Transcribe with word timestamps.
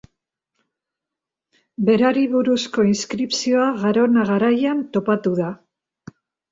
Berari 1.91 2.25
buruzko 2.33 2.89
inskripzioa 2.95 3.69
Garona 3.87 4.29
Garaian 4.35 4.85
topatu 4.99 5.41
da. 5.45 5.57